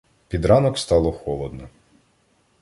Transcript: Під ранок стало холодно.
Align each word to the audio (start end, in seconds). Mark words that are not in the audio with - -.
Під 0.27 0.45
ранок 0.45 0.77
стало 0.77 1.11
холодно. 1.11 1.69